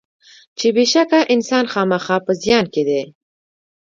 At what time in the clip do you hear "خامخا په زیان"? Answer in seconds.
1.73-2.65